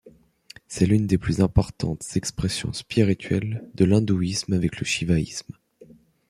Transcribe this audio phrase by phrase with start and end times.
[0.67, 5.53] C'est l'une des plus importantes expressions spirituelles de l'hindouisme avec le shivaïsme.